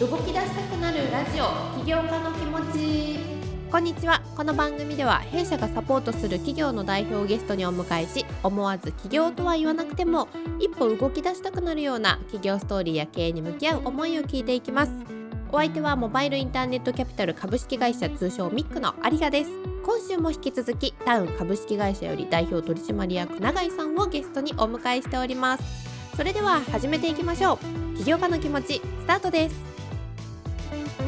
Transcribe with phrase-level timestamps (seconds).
[0.00, 3.18] 動き出したくなるラジオ起業家の気持ち。
[3.68, 4.22] こんにちは。
[4.36, 10.28] この番組では弊社がサポートする企業の代表をゲストにお迎えし思わず起業とは言わなくても
[10.60, 14.92] 一歩動き出したくなるような企業ストーリーや経営に向き合う思いを聞いていきます。
[15.50, 19.50] お相手はモバイルインターネットキャピタル株式会社通称ミックの有賀です。
[19.82, 25.64] 今週も引き続きタウン株式会社より代表取締役永井さんをゲストにお迎えしております。
[26.16, 27.58] それでは始めていきましょ
[27.94, 27.96] う。
[27.98, 29.67] 起業家の気持ちスタートです。
[30.70, 31.07] 実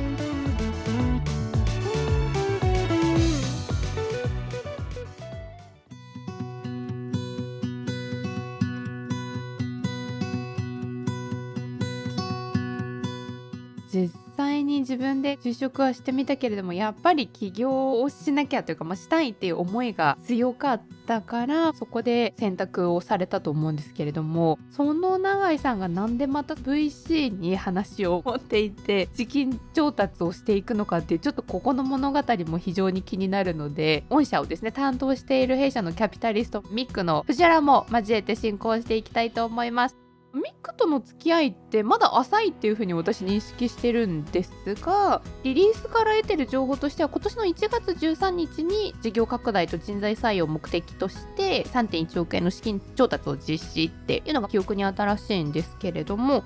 [14.91, 40.00] 自分で就職はしてみたけれどもやっぱり起業をしなきゃというか、まあ、したいっていう思いが強かったからそこで選択をされたと思うんですけれどもその永井さんがなんでまた VC に話を持っていて資金調達をしていくのかっていうちょっとここの物語も非常に気になるので御社をですね担当している弊社のキャピタリストミックの藤原も交えて進行していきたいと思います。
[40.33, 56.45] ミックとの付き合いってまだ浅いっていうふうに私認識してるんですがリリースから得てる情報としては今年の1月13日に事業拡大と人材採用を目的として3.1億円の資金調達を実施っていうのが記憶に新しいんですけれども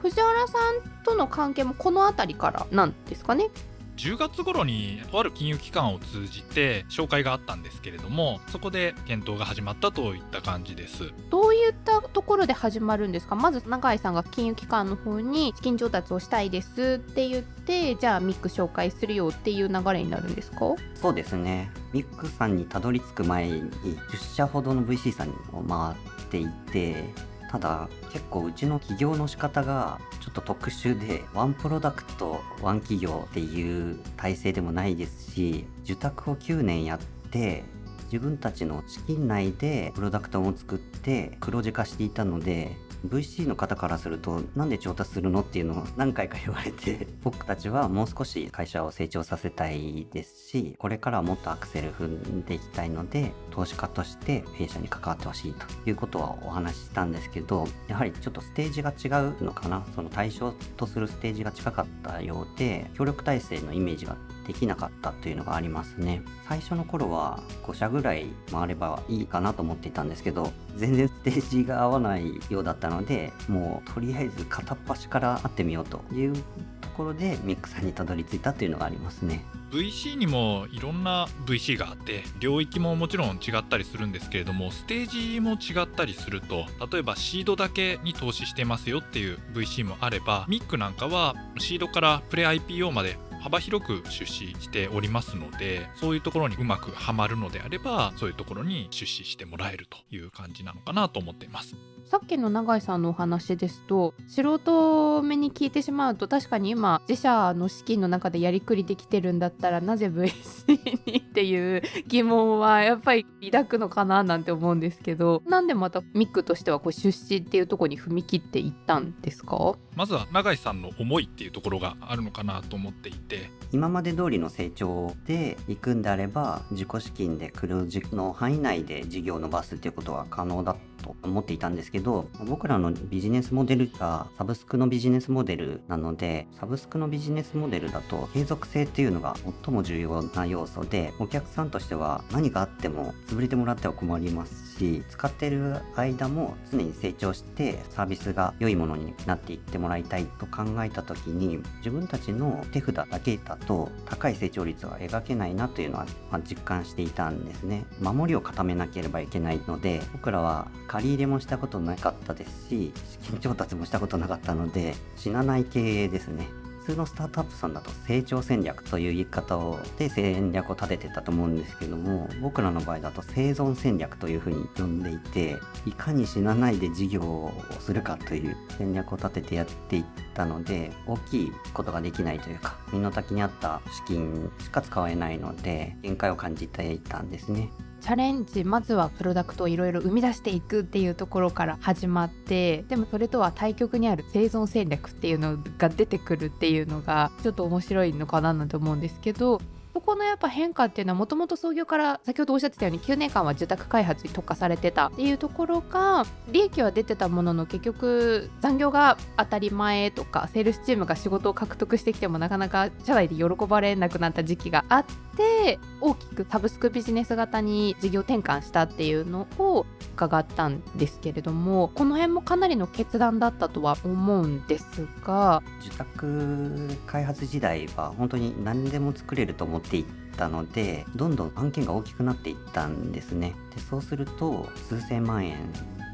[0.00, 3.50] 藤原さんとの関係もこの辺りからなんですかね？
[3.96, 11.12] 10月頃にとある金融機関を通じて紹介があったんですけれどもそこで検討が始まったといった感じです。
[11.30, 13.34] どういったところで始まるんですか？
[13.34, 20.74] まず永井さんが金融機関の方に資金調達をしたいですって言ってじゃあミック紹介するよっていう流れになるんですか？
[20.94, 21.70] そうですね。
[21.92, 25.96] ミックさんにたどり着く前に10社ほどの VC さんを回っ
[26.28, 27.04] ていて
[27.50, 37.64] ただ結構うちの起業の仕方がちょっと特殊でワンプロダクトワン企業っていう体制でもないですし受託を9年やって
[38.04, 42.76] 自分たちの資金内でプロダクトも作って黒字化していたので
[43.06, 59.82] VC の方からするとなんで調達するのっていうのを 何回か言われて僕たちはもう少し会社を成長させたいですしこれからはもっとアクセル踏んでいきたいので投資家として弊社に関わってほしいということはお話ししたんですけどやはりちょっとステージが違うのかな。
[59.94, 64.16] その対象とするステージが近かったようで協力体制のイメージが
[64.46, 66.22] できなかったというのがありますね。
[66.46, 79.44] 最初の頃は5社ぐらい回ればいいかなと思っていたんですけど全然ステージが合わないようだったのでもうとりあえず片っ端から会ってみようというところでミックさんにたどり着いたというのがありますね。
[79.70, 101.76] VC にもいろんな VC があって領域ももちろん違ったりするんですけれどもステージも違ったりすると例えばシードだけに投資してますよっていう VC もあればミックなんかはシードからプレ IPO まで幅広く出資しておりますのでそういうところにうまくはまるのであればそういうところに出資してもらえるという感じなのかなと思っています。
[102.06, 119.74] さっきの永井さんのお話ですと素人目に聞いてしまうと確かに今自社の資金の中でやりくりできてるんだったらなぜ VC にっていう疑問はやっぱり抱くのかななんて思うんですけどなんでまたミックとしてはこう出資っていうところに踏み切っていったんですか？
[119.96, 123.50] まずは永井さんの思いっていうところがあるのかなと思っていて。
[123.72, 156.06] 今まで通りの成長で行くんであれば自己資金で黒字の範囲内で事業を伸ばすっていうことは可能だと思っていたんですけど僕らのビジネスモデルがサブスクのビジネスモデルなのでサブスクのビジネスモデルだと継続性っていうのが最も重要な要素でお客さんとしては何があっても潰れてもらっては困りますし使ってる間も常に成長してサービスが良いものになっていってもらいたいと考えた時に自分たちの手札だけだと高い成長率は描けないなというのは、
[156.44, 157.86] 実感していたんですね。
[158.00, 162.92] 守りを固めなければいけないので僕らは借り入れもしたことなかったですし
[163.22, 166.48] 資金調達もしたことなかったので死なない経営ですね
[166.86, 180.04] 普通のスタートアップさんだと成長戦略という言い方をで戦略を立ててたと思うんですけども僕らの場合だと生存戦略というふうに呼んでいていかに死なないで事業をするかという戦略を立ててやっていっ
[180.34, 187.68] たので大きいことができないというか身の丈に合った資金しか使えないので限界を感じていたんですね。
[188.06, 199.60] チャレンジまずはプロダクトをいろいろ生み出していくっていうところから始まってでもそれとは対極にある生存戦略っていうのが出てくるっていうのがちょっと面白いのかななんて思うんですけど
[200.06, 215.04] このやっぱ変化っていうのはもともと創業から先ほどおっしゃってたように9年間は受託開発に特化されてたっていうところが利益は出てたものの結局残業が当たり前とかセールスチームが仕事を獲得してきてもなかなか社内で喜ばれなくなった時期があっ
[215.36, 225.64] て大きくサブスクビジネス型に事業転換したっていうのを伺ったんですけれどもこの辺もかなりの決断だったとは思うんですが。
[225.84, 230.04] 受託開発時代は本当に何でも作れると思っていっ
[230.36, 233.54] たのでどんどん案件が大きくなっていったんですね。
[233.74, 235.58] でそうすると数千万円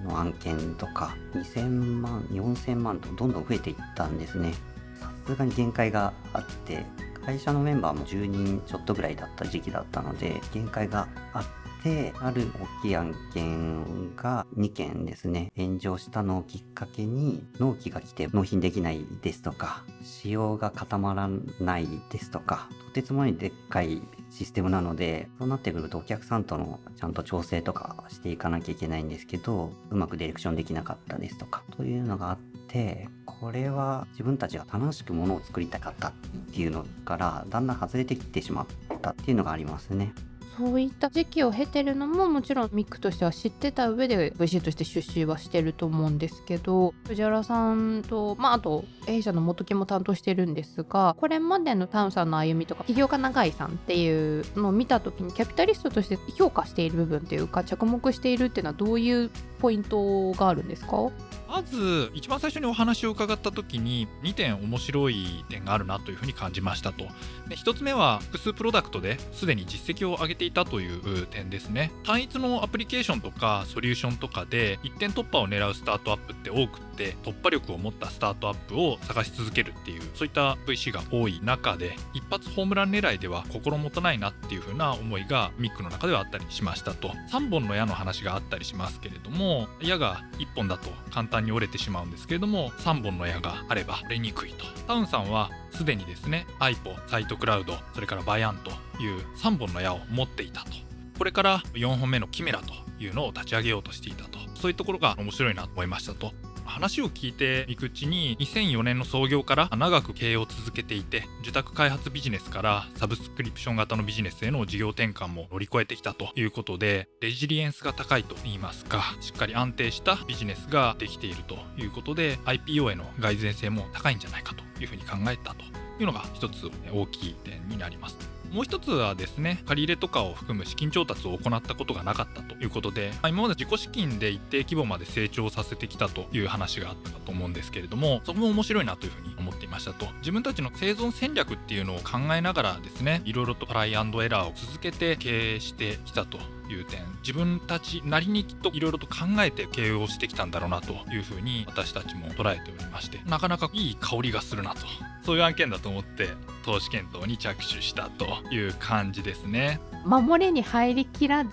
[0.04, 1.68] の案件とか2000
[2.00, 4.54] 万4000万とどんどん増えていったんですね。
[5.00, 6.84] さすがに限界があって
[7.24, 11.44] 会社のメンバーも10人ちょっとぐらいだった時期だったので限界があっ
[11.82, 12.50] てある
[12.80, 21.28] 大きい案件が2件ですね炎上したのをきっかけに納期が来て納品できないですとか仕様が固まら
[21.60, 32.38] ないですとかとてつもないでっかいシステムなのでそうなってくるとお客さんとのちゃんと調整とかしていかなきゃいけないんですけどうまくディレクションできなかったですとかというのがあっ
[32.68, 36.12] てこれは自分たちが楽しくものを作りたかったっ
[36.52, 38.66] ていうのからだんだん外れてきてしまっ
[39.00, 40.14] たっていうのがありますね。
[40.58, 61.10] そういった時期を経てるのももちろんミックとしては知ってた上で VC として出資はしてると思うんですけど藤原さんとまああと弊社の元木も担当してるんですがこれまでのタウンさんの歩みとか起業家永井さんっていうのを見た時にキャピタリストとして評価している部分っていうか着目しているっていうのはどういうポイントがあるんですか？
[61.52, 67.04] まず一番最初にお話を伺った時に2点面白い点があるなというふうに感じましたと。
[67.46, 71.92] で1つ目は複数プロダクトですでに実績を上げていたという点ですね。
[72.04, 87.10] 単一のアプリケーションとかソリューションとかで一点突破を狙うスタートアップって多くって突破力を持ったスタートアップを探し続けるっていうそういった VC が多い中で一発ホームラン狙いでは心もとないなっていう風な思いがミックの中ではあったりしましたと。
[87.30, 94.64] 3本の矢の話があったりしますけれども矢が1本だと簡単にに折れてしまうんですけれども3本の矢があれば折れにくいと。
[94.86, 98.70] タウンさんはすでにですね iPo サイトクラウドそれからバヤンと
[99.02, 100.70] いう3本の矢を持っていたと。
[101.18, 104.38] これから4本目のキメラというのを立ち上げようとしていたと。
[104.54, 106.32] そういうところが面白いなと思いましたと。
[106.64, 125.64] 話を聞いていくうちに2004年の創業から長く経営を続けていて受託開発ビジネスからサブスクリプション型のビジネスへの事業転換も乗り越えてきたということでレジリエンスが高いと言いますかしっかり安定したビジネスができているということで IPO への蓋然性も高いんじゃないかというふうに考えたと
[126.00, 128.31] いうのが一つ大きい点になります。
[128.52, 140.06] もう一つはですね借り入れとかを含む資金調達を行ったことがなかったということでま今まで自己資金で一定規模まで成長させてきたという話があったかと思うんですけれどもそこも面白いなというふうに思っていましたと。
[140.18, 146.38] 自分たちの生存戦略っていうのを考えながらですねいろいろとトライアンドエラーを続けて経営してきたと。
[146.68, 154.80] いう点自分たちなりにきっといろいろと考えて経営をしてきたんだろうなというふうに私たちも捉えておりましてなかなかいい香りがするなと。
[155.24, 156.30] そういう案件だと思って
[156.64, 159.80] 投資検討に着手したという感じですね。
[160.04, 161.50] 守りに入りきらず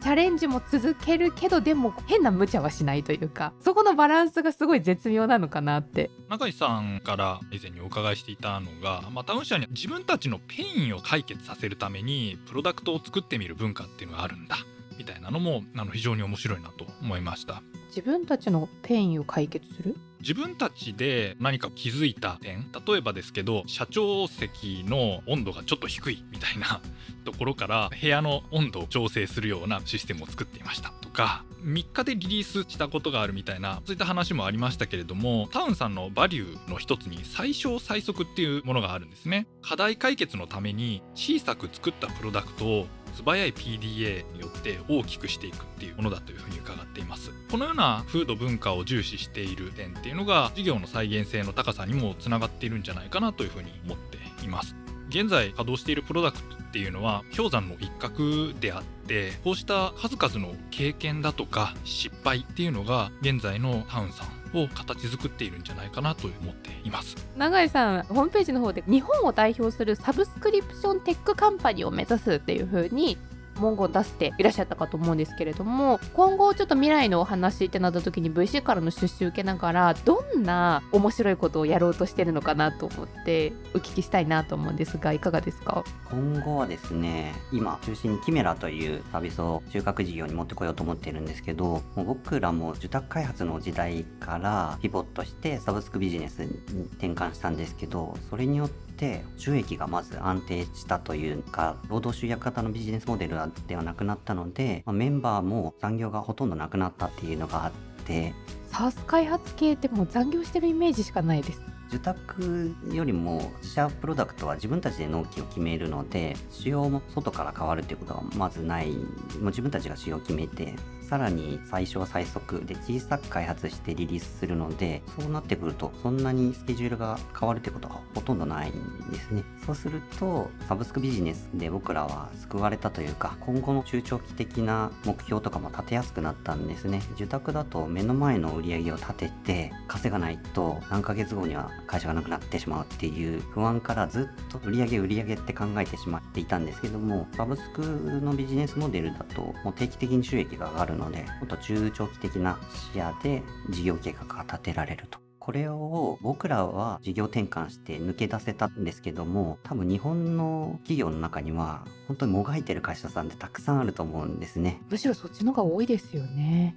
[0.00, 6.10] チャレンジも続けるけどでも変な無茶はしないというかそこのバランスがすごい絶妙なのかなって。
[6.28, 14.56] 永井さんから以前にお伺いしていたのが、まあ、タウン社に自分たちのペインを解決させるためにプロダクトを作ってみる文化っていうのがあるんだ
[14.98, 17.62] みたいなのもあの非常に面白いなと思いました。
[17.88, 19.96] 自分たちのペインを解決する？
[20.20, 26.80] 自分たちで何か気づいた点例えばですけど社長席の温度がちょっと低いみたいな
[27.24, 30.90] ところから部屋の温度を調整するようなシステムを作っていました。
[31.00, 39.46] とか3日でリリースしたことがあるみたいなそういった話もありましたけれどもタウンさんのバリューの一つに最小最速っていうものがあるんですね。
[39.62, 47.30] 課題解決のために小さく作ったプロダクトを素早い PDA によって大きくしていくっていうものだというふうに伺っています。
[47.50, 54.74] このような風土文化を重視している点っていうのが事業の再現性の高さにもつながっているんじゃないかなというふうに思っています。
[55.08, 67.16] 現在稼働しているプロダクトっていうのは氷山の一角であってこうした数々の経験だとか失敗っていうのが現在のタウンさんを形作っているんじゃないかなと思っています。
[67.36, 73.18] 永井さんホームページの方で日本を代表するサブスクリプションテックカンパニーを目指すっていう風に
[73.60, 85.84] 文言を出していらっしゃったかと思うんですけれども今後ちょっと未来のお話ってなった時に VC からの出資を受けながらどんな面白いことをやろうとしてるのかなと思ってお聞きしたいなと思うんですがいかがですか？
[86.10, 96.50] 今後はですね今中心にキメラというサービスを中核事業に持ってこようと思ってるんですけどもう僕らも受託開発の時代からピボットしてサブスクビジネスに
[96.98, 107.72] 転換したんですけどそれによってて収益がまず安定したというか労働集約型のビジネスモデルではなくなったので、まあ、メンバーも残業がほとんどなくなったっていうのがあっ
[108.04, 108.34] て
[108.66, 111.62] サース開発系ってもう残業してるイメージしかないです。
[111.88, 119.00] 受託よりも自社プロダクトは自分たちで納期を決めるので仕様も外から変わるっていうことはまずないも
[119.40, 120.76] う自分たちが仕様を決めて
[121.10, 129.42] さらに最小最速で小さく開発してリリースするのでそうなってくるとそんなにスケジュールが変わるってことはほとんどないんですね。
[129.66, 137.02] そうするとサブスクビジネスで僕らは救われたというか今後の中長期的な目標とかも立てやすくなったんですね。
[137.16, 152.58] 受託だと目の前の売り上げを立てて稼がないと何ヶ月後には会社がなくなってしまうっていう不安からずっと売り上げ売り上げって考えてしまっていたんですけどもサブスクのビジネスモデルだともう定期的に収益が上がるのでもっと中長期的な
[152.92, 155.18] 視野で事業計画が立てられると。
[155.40, 166.76] これを僕らは事業転換して抜け出せたんですけども多分日本の企業の中には本当にもがいてる会社さんってたくさんあると思うんですねむしろそっちの方が多いですよね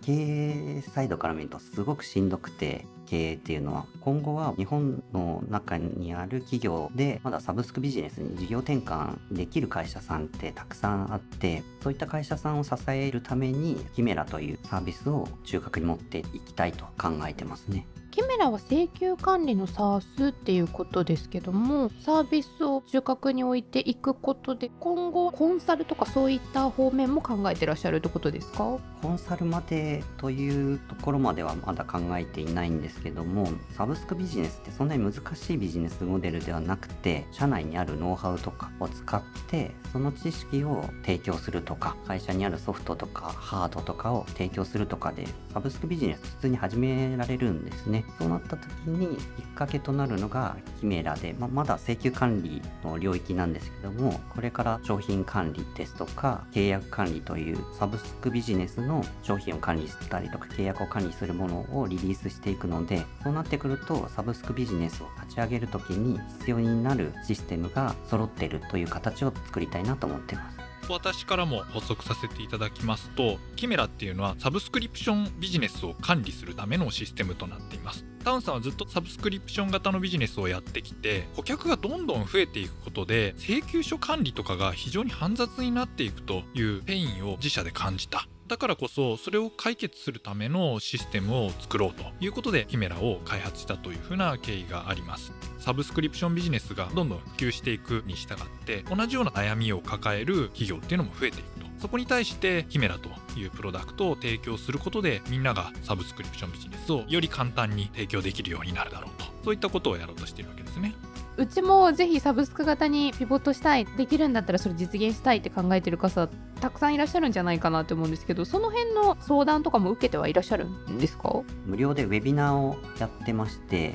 [0.00, 17.86] 経営サイドから見るとすごくしんどくて経営っていうのは今後は日本の中にある企業でまだサブスクビジネスに事業転換できる会社さんってたくさんあってそういった会社さんを支えるためにキメラというサービスを中核に持っていきたいと考えてますね。
[18.14, 28.78] キメラは請求管理の SARS っていうことですけどもサービスを中核に置いていくことで今後コンサルとかそういった方面も考えてらっしゃるってことですか？
[29.02, 48.03] コンサルまでというところまではまだ考えていないんですけどもサブスクビジネスってそんなに難しいビジネスモデルではなくて社内にあるノウハウとかを使ってその知識を提供するとか会社にあるソフトとかハードとかを提供するとかでサブスクビジネス普通に始められるんですね。
[48.18, 70.53] そうなった時にきっかけとなるのがキメラで、ま、まだ請求管理の領域なんですけどもこれから商品管理ですとか契約管理というサブスクビジネスの商品を管理したりとか契約を管理するものをリリースしていくのでそうなってくるとサブスクビジネスを立ち上げる時に必要になるシステムが揃ってるという形を作りたいなと思ってます。
[70.92, 78.04] 私からも補足させていただきますとキメラっていうのはサブスクリプションビジネスを管理するためのシステムとなっています。
[78.24, 88.26] タウンさんはずっとサブスクリプション型のビジネスをやってきて顧客がどんどん増えていくことで請求書管理とかが非常に煩雑になっていくというペインを自社で感じた。
[88.46, 95.32] だからこそそれを解決するためのシステムを作ろうということでキメラを開発したというふうな経緯があります。
[95.58, 98.36] サブスクリプションビジネスがどんどん普及していくに従っ
[98.66, 101.64] て同じような悩みを抱える企業っていうのも増えていくと。
[101.78, 103.08] そこに対してキメラと
[103.38, 109.24] いうプロダクトを提供することでみんながサブスクリプションビジネスをより簡単に提供できるようになるだろうと。
[109.42, 110.94] そういったことをやろうとしているわけですね。
[111.36, 116.28] うちもぜひサブスク型にピボットしたいできるんだったらそれ実現したいって考えてる方
[116.60, 121.42] たくさんいらっしゃるんじゃないかなと思うんですけどその辺の相談とかも受けてはいらっしゃるんですか？
[121.66, 123.94] 無料でウェビナーをやってまして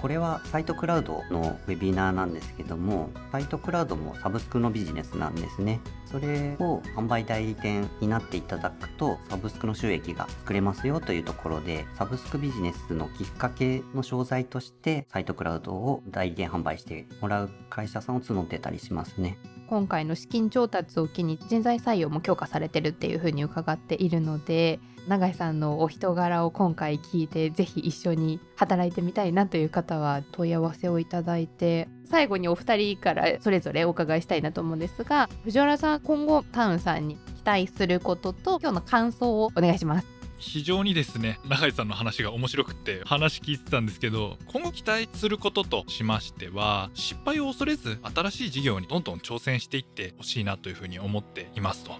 [0.00, 5.80] これはサイトクラウドのウェビナーなんですけどもサイトクラウドもサブスクのビジネスなんですね。
[6.16, 19.36] それを販売代理店になっていただくとサブスクの収益が作れますよというところでサブスクビジネスのきっかけの商材としてサイトクラウドを代理店販売してもらう会社さんを募ってたりしますね。
[19.68, 40.16] 今回の資金調達を機に人材採用も強化されてるっていうふうに伺っているので永井さんのお人柄を今回聞いてぜひ一緒に働いてみたいなという方は問い合わせをいただいて最後にお二人からそれぞれお伺いしたいなと思うんですが藤原さん今後タウンさんに期待することと今日の感想をお願いします。
[40.38, 51.92] 非常にですね永井さんの話が面白くって話聞いてたんですけど今後期待することとしましては失敗を恐れず新しい事業にどんどん挑戦していってほしいなというふうに思っていますと。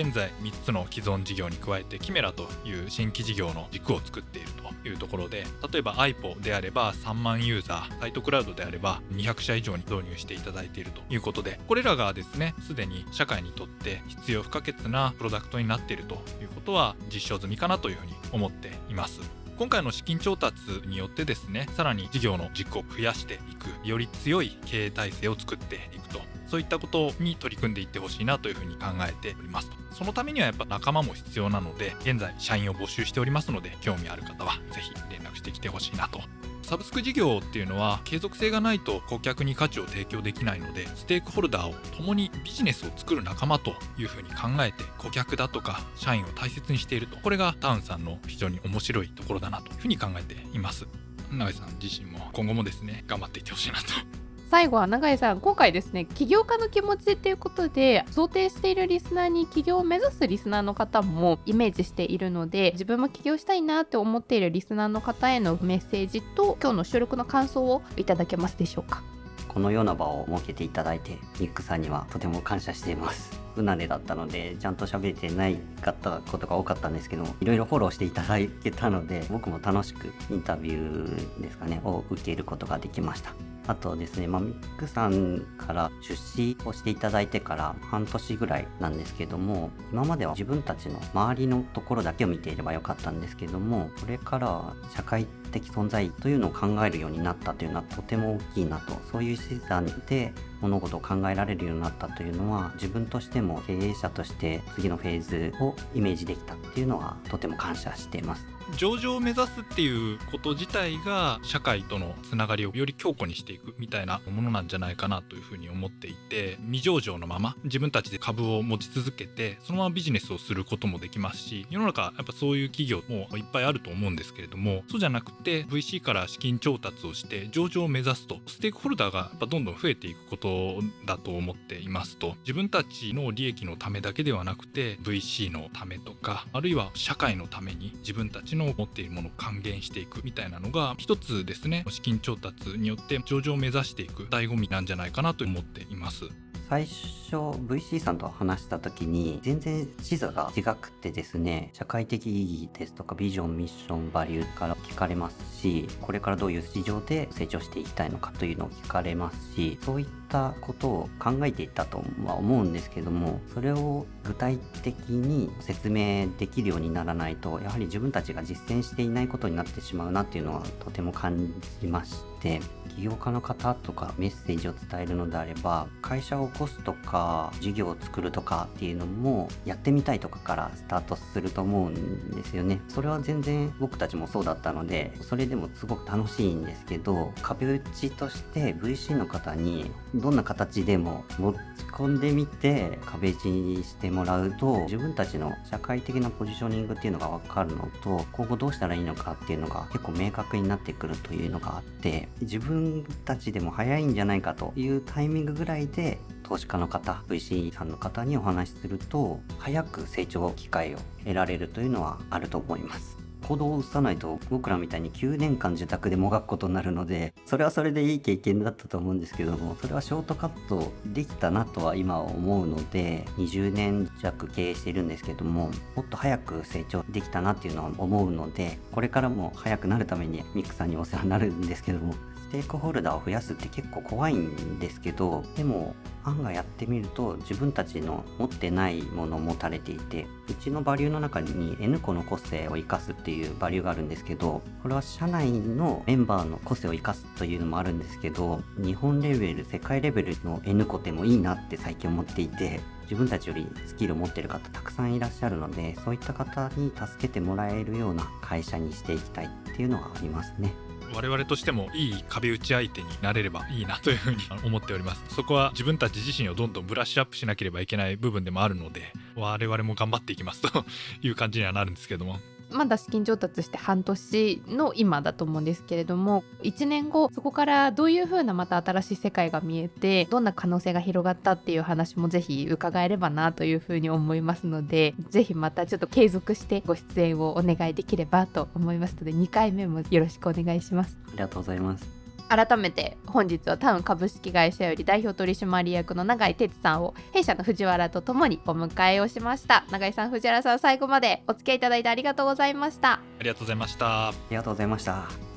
[0.00, 19.20] 現在3つの既存事業に加えてキメラという新規事業の軸を作っているというところで例えば iPo であれば3万ユーザーサイトクラウドであれば200社以上に導入していただいているということでこれらがですねすでに社会にとって必要不可欠なプロダクトになっているということは実証済みかなというふうに思っています。
[19.58, 29.77] 今回の資金調達によってですねさらに事業の軸を増やしていくより強い経営体制を作っていくとそういったことに取り組んでいってほしいなというふうに考えております。
[29.92, 36.20] そのためにはやっぱ仲間も必要なので現在社員を募集しておりますので興味ある方は是非連絡してきてほしいなと。
[36.62, 50.86] サブスク事業っていうのは継続性がないと顧客に価値を提供できないのでステークホルダーを共にビジネスを作る仲間というふうに考えて顧客だとか社員を大切にしているとこれがタウンさんの非常に面白いところだなというふうに考えています。
[51.32, 54.27] 永井さん自身も今後もですね頑張っていってほしいなと。
[54.50, 69.02] 最後は永井さん今回ですね起業家の気持ちっていうことで想定しているリスナーに起業を目指すリスナーの方もイメージしているので自分も起業したいなって思っているリスナーの方へのメッセージと今日の収録の感想をいただけますでしょうか？
[69.48, 73.38] このような場を設けていただいてニックさんにはとても感謝しています。
[73.54, 83.34] 不慣れだったのでちゃんと喋れてないかったことが多かったんですけどいろいろフォローしていただけたので僕も楽しくインタビューですかねを受けることができました。
[83.68, 108.58] あとですね、まあ、ミックさんから出資をしていただいてから半年ぐらいなんですけども、今までは自分たちの周りのところだけを見ていればよかったんですけども、これから社会的存在というのを考えるようになったというのはとても大きいなと、そういう資産で物事を考えられるようになったというのは、自分としても経営者として次のフェーズをイメージできたっていうのはとても感謝しています。
[108.76, 132.34] 上場を目指すっていうこと自体が社会とのつながりをより強固にしていくみたいなものなんじゃないかなというふうに思っていて未上場のまま自分たちで株を持ち続けてそのままビジネスをすることもできますし世の中やっぱそういう企業もいっぱいあると思うんですけれどもそうじゃなくて VC から資金調達をして上場を目指すとステークホルダーがやっぱどんどん増えていくことだと思っていますと。
[132.40, 141.84] 自分たちの利益のためだけではなくて VC のためとかあるいは社会のために自分たちの持っているものを還元していくみたいなのが一つですね。
[141.88, 146.24] 資金調達によって上場を目指していく醍醐味なんじゃないかなと思っています。
[146.68, 172.60] 最初 VC さんと話した時に全然視座が違くてですね社会的意義ですとかビジョンミッションバリューから聞かれますしこれからどういう市場で成長していきたいのかというのを聞かれますしそういったことを考えていたとは思うんですけどもそれを具体的に説明できるようにならないとやはり自分たちが実践していないことになってしまうなっていうのはとても感じまして
[172.98, 182.80] 起業家の方とかメッセージを伝えるのであれば会社を起こすとか事業を作るとかっていうのもやってみたいとかからスタートすると思うんですよね。
[182.88, 191.56] それは全然僕たちもそうだったのでそれでもすごく楽しいんですけど壁打ちとして VC の方にどんな形でも持ち
[191.92, 213.27] 込んでみて壁打ちにしてもらうと自分たちの社会的なポジショニングっていうのが分かるのと今後どうしたらいいのかっていうのが結構明確になってくるというのがあって自分たちでも早いんじゃないかというタイミングぐらいで投資家の方 VC さんの方にお話しすると早く成長機会を得られるというのはあると思います。
[213.48, 232.14] 行動を移さないと僕らみたいに9年間受託でもがくことになるのでそれはそれでいい経験だったと思うんですけどもそれはショートカットできたなとは今思うので20年弱経営しているんですけどももっと早く成長できたなっていうのは思うのでこれからも早くなるためにミックさんにお世話になるんですけども
[232.50, 260.87] テークホルダーを増やすって結構怖いんですけどでも案外やってみると自分たちの持ってないものを持たれていてうちのバリューの中に N 個の個性を生かすっていうバリューがあるんですけどこれは社内のメンバーの個性を生かすというのもあるんですけど日本レベル世界レベルの N 個でもいいなって最近思っていて自分たちよりスキルを持ってる方たくさんいらっしゃるのでそういった方に助けてもらえるような会社にしていきたいっていうのはありますね。
[261.14, 265.24] 我々としてもいい壁打ち相手になれればいいなというふうに思っております。
[265.34, 270.84] そこは自分たち自身をどんどんブラッシュアップしなければいけない部分でもあるので我々も頑張っていきますと
[271.22, 272.38] いう感じにはなるんですけども。
[272.70, 291.18] まだ資金調達して半年の今だと思うんですけれども1年後そこからどういうふうなまた新しい世界が見えてどんな可能性が広がったっていう話もぜひ伺えればなというふうに思いますのでぜひまたちょっと継続してご出演をお願いできればと思いますので2回目もよろしくお願いします。
[291.28, 292.17] ありがとうございます。
[292.48, 299.84] 改めて本日はタウン株式会社より代表取締役の永井哲さんを弊社の藤原とともにお迎えをしました。
[299.90, 303.12] 永井さん藤原さん最後までお付き合いいただいてありがとうございました。
[303.12, 304.28] ありがとうございました。
[304.28, 305.47] ありがとうございました。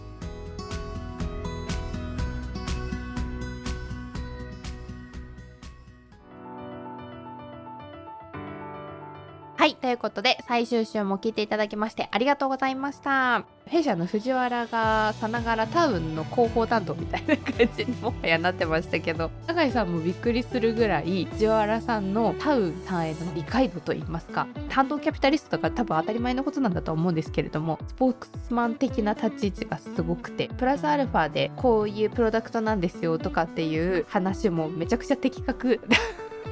[9.62, 13.45] はいということで最終週も聞いていただきましてありがとうございました。
[13.67, 24.47] 弊社の藤原がさながらタウンの広報担当みたいな感じにもはやなってましたけど永井さんもびっくりするぐらい藤原さんのタウンさんへの理解度といいますか？
[24.69, 35.82] 担当キャピタリストとか多分当たり前のことなんだと思うんですけれどもスポークスマン的な立ち位置がすごくてプラスアルファでこういうプロダクトなんですよとかっていう話もめちゃくちゃ的確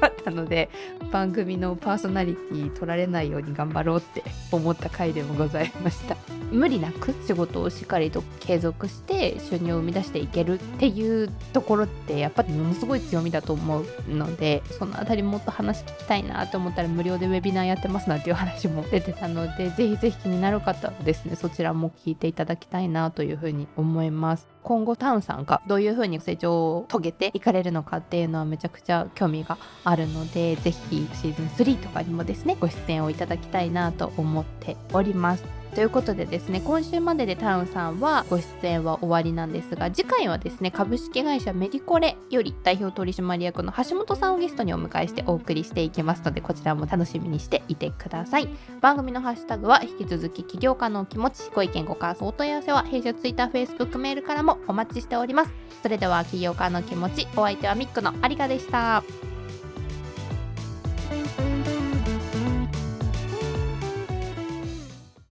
[0.08, 0.70] ったので
[1.12, 6.18] 番組のパーソナリティ取られないように頑張ろうって思った回でもございました。
[6.52, 24.48] 無理なく仕事をしっかりと継続して収入を生み出していけるっていうところってやっぱりものすごい強みだと思うのでそのあたりもっと話聞きたいなと思ったら無料でウェビナーやってますなんていう話も出てたのでぜひぜひ気になる方はですねそちらも聞いていただきたいなというふうに思います。
[24.64, 35.59] 今後タウンさんがどういうふうに成長を遂げていかれるのかっていうのはめちゃくちゃ興味があるのでぜひシーズン3とかにもですねご出演をいただきたいなと思っております。
[35.76, 48.50] ということでですね今週まででタウンさんはご出演は終わりなんですが次回はですね株式会社メディコレより代表取締役の橋本さんをゲストにお迎えしてお送りしていきますのでこちらも楽しみにしていてください。
[48.82, 55.52] 番組のハッシュタグは引き続き起業家のお気持ちご意見ご感想お問い合わせは弊社 TwitterFacebook メールからもお待ちしております。
[55.82, 59.04] それでは起業家の気持ちお相手はミックの有賀でした。